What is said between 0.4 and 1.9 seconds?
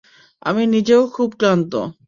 আমি নিজেও খুব ক্লান্ত।